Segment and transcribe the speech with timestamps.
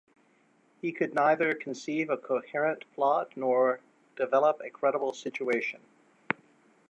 [0.81, 3.81] He could neither conceive a coherent plot, nor
[4.15, 5.81] develop a credible situation.